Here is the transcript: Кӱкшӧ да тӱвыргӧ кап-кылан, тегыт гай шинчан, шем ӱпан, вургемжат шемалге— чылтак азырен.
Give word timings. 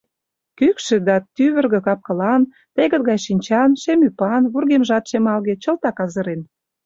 Кӱкшӧ 0.57 0.95
да 1.07 1.15
тӱвыргӧ 1.35 1.79
кап-кылан, 1.85 2.41
тегыт 2.75 3.01
гай 3.09 3.19
шинчан, 3.25 3.69
шем 3.81 3.99
ӱпан, 4.07 4.43
вургемжат 4.51 5.03
шемалге— 5.09 5.53
чылтак 5.63 5.97
азырен. 6.03 6.41